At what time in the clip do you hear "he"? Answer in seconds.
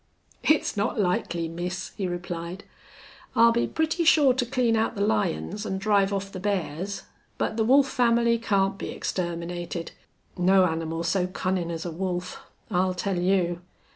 1.95-2.07